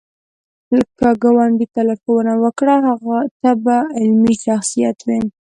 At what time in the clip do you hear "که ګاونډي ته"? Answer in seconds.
0.97-1.81